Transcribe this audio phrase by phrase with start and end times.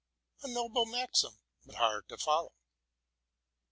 [0.41, 2.53] A noble maxim, but hard to follow.